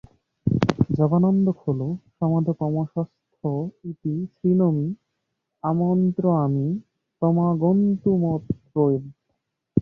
[0.89, 3.41] যোগানন্দ খলু সমধিকমস্বস্থ
[3.89, 4.87] ইতি শৃণোমি
[5.63, 6.67] আমন্ত্রয়ামি
[7.21, 9.03] তমাগন্তুমত্রৈব।